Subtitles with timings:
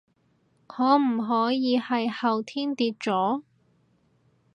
[0.65, 3.43] 可唔可以係後天跌咗？